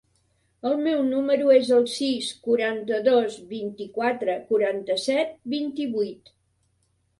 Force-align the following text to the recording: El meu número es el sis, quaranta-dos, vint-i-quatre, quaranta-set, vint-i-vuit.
El 0.69 0.79
meu 0.85 1.03
número 1.09 1.51
es 1.55 1.69
el 1.79 1.85
sis, 1.97 2.31
quaranta-dos, 2.47 3.37
vint-i-quatre, 3.53 4.41
quaranta-set, 4.51 5.39
vint-i-vuit. 5.57 6.37